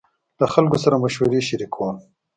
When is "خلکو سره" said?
0.53-1.01